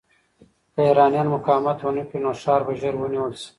[0.73, 3.47] که ایرانیان مقاومت ونه کړي، نو ښار به ژر نیول شي.